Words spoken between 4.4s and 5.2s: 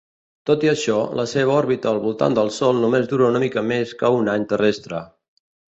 terrestre.